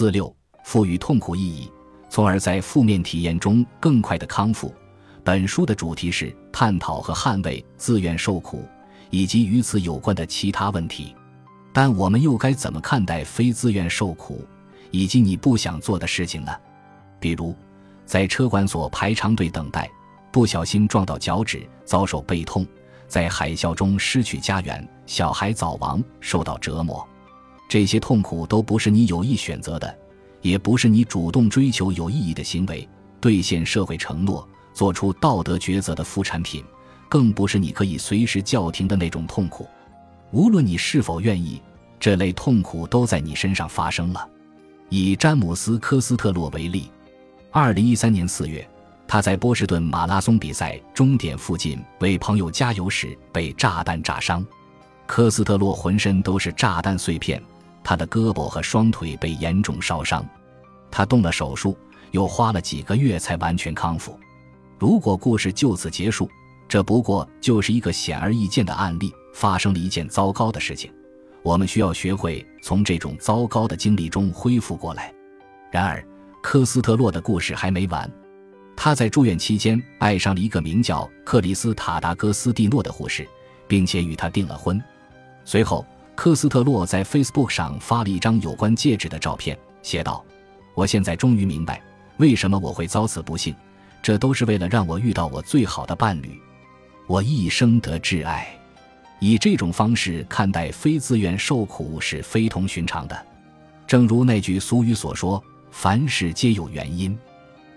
[0.00, 0.34] 四六，
[0.64, 1.70] 赋予痛苦意义，
[2.08, 4.74] 从而在负面体验中更快的康复。
[5.22, 8.64] 本书的主题是探讨和捍卫自愿受苦
[9.10, 11.14] 以及与此有关的其他问题。
[11.70, 14.42] 但我们又该怎么看待非自愿受苦
[14.90, 16.52] 以及你不想做的事情呢？
[17.20, 17.54] 比如，
[18.06, 19.86] 在车管所排长队等待，
[20.32, 22.64] 不小心撞到脚趾，遭受背痛；
[23.06, 27.06] 在海啸中失去家园，小孩早亡，受到折磨。
[27.70, 29.96] 这些痛苦都不是你有意选择的，
[30.42, 32.86] 也不是你主动追求有意义的行为，
[33.20, 36.64] 兑现社会承诺、做出道德抉择的副产品，
[37.08, 39.68] 更不是你可以随时叫停的那种痛苦。
[40.32, 41.62] 无论你是否愿意，
[42.00, 44.28] 这类痛苦都在你身上发生了。
[44.88, 46.90] 以詹姆斯·科斯特洛为例，
[47.52, 48.68] 二零一三年四月，
[49.06, 54.44] 他在波士顿马拉松比赛终点附近为朋友加油时被炸弹炸伤。
[55.06, 57.40] 科斯特洛浑身都是炸弹碎片。
[57.90, 60.24] 他的胳膊和双腿被严重烧伤，
[60.92, 61.76] 他动了手术，
[62.12, 64.16] 又花了几个月才完全康复。
[64.78, 66.30] 如果故事就此结束，
[66.68, 70.88] 这不过就是一个显而易见的案例，发生了一件糟糕的事情。
[71.42, 75.12] 我们需要学会从这种糟糕的经历中恢复过来。
[75.72, 76.00] 然而，
[76.40, 78.08] 科斯特洛的故事还没完。
[78.76, 83.26] 他在住院期间爱上了一个名叫克里斯塔达戈斯蒂诺的护士，
[83.66, 84.80] 并且与她订了婚。
[85.44, 85.84] 随后。
[86.22, 90.22] 科斯特洛在 Facebook 上发了一张有关戒指的照片，写道
[90.76, 91.82] ：“我现在终于明白，
[92.18, 93.54] 为什么我会遭此不幸。
[94.02, 96.38] 这都是为了让我遇到我最好的伴侣，
[97.06, 98.46] 我一生的挚爱。
[99.18, 103.26] 以这种方式看待非自愿受苦是非同寻常的。
[103.86, 107.18] 正如那句俗语所说：‘凡事皆有原因。’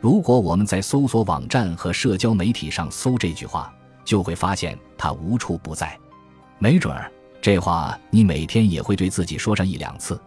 [0.00, 3.70] 如果我们在搜索网站和社交媒体上搜这句话，
[4.02, 5.94] 就会发现它无处不在。
[6.58, 10.20] 没准儿。”这话你每天也会对自己说上一两次，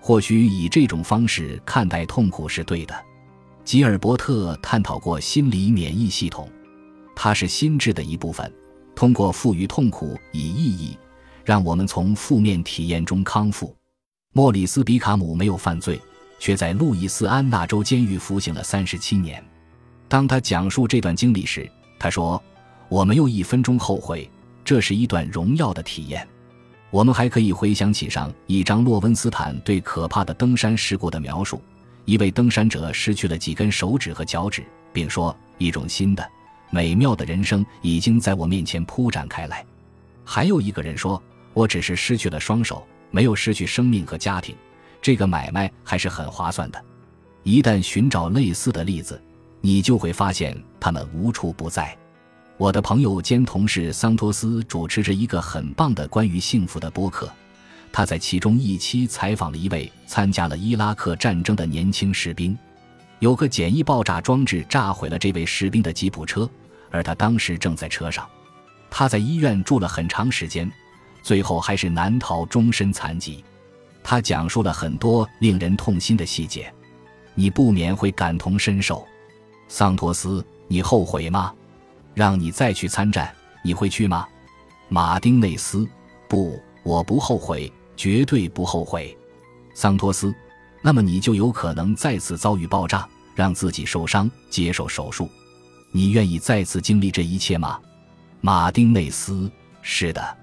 [0.00, 2.94] 或许以这种方式看待痛苦是对的。
[3.64, 6.50] 吉尔伯特探讨过心理免疫系统，
[7.14, 8.52] 它是心智的一部分，
[8.94, 10.98] 通过赋予痛苦以意义，
[11.44, 13.76] 让我们从负面体验中康复。
[14.32, 16.00] 莫里斯·比卡姆没有犯罪，
[16.40, 19.42] 却在路易斯安那州监狱服刑了三十七年。
[20.08, 22.42] 当他讲述这段经历时，他说
[22.88, 24.28] ：“我没有一分钟后悔，
[24.64, 26.26] 这是一段荣耀的体验。”
[26.90, 31.62] 我们还可以回想起上一张洛温斯坦对可怕的登山事故的描述：
[32.06, 36.26] 一位登山者失去了几根手指和脚趾，并说：“一种新的、
[36.70, 39.64] 美妙的人生已经在我面前铺展开来。”
[40.24, 41.22] 还有一个人说
[41.52, 44.56] ：“我只是失去了双手，没有失去生命和家庭。
[45.02, 46.82] 这个买卖还是很划算的。”
[47.44, 49.22] 一旦寻找类似的例子，
[49.60, 51.96] 你就会发现他们无处不在。
[52.58, 57.32] 我的朋友兼同事桑托斯主持着一个很棒的关于幸福的播客，
[57.92, 62.58] 他在其中一期采访了一位参加了伊拉克战争的年轻士兵。
[63.20, 66.50] 有个简易爆炸装置炸毁了这位士兵的吉普车，
[66.90, 68.28] 而他当时正在车上。
[68.90, 70.68] 他在医院住了很长时间，
[71.22, 73.44] 最后还是难逃终身残疾。
[74.02, 76.72] 他讲述了很多令人痛心的细节，
[77.36, 79.06] 你不免会感同身受。
[79.68, 81.54] 桑托斯，你后悔吗？
[82.18, 84.26] 让你再去参战，你会去吗？
[84.88, 85.88] 马丁内斯，
[86.26, 89.16] 不，我不后悔，绝对不后悔。
[89.72, 90.34] 桑托斯，
[90.82, 95.30] 那么你就有可能再次遭遇爆炸，让自己受伤，接受手术。
[95.92, 97.78] 你愿意再次经历这一切吗？
[98.40, 99.48] 马丁内斯，
[99.80, 100.36] 是的。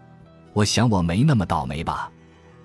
[0.53, 2.09] 我想我没那么倒霉吧。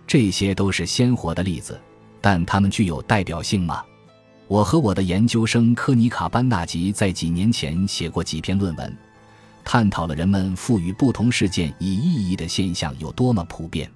[0.07, 1.81] 这些都是鲜活的例子，
[2.21, 3.83] 但它们具有代表性吗？
[4.51, 8.97] 我和我的研究生科尼卡班纳吉在几年前写过几篇论文，
[9.63, 13.89] 探讨了人们赋予不同事件以意义的现象有多么普遍。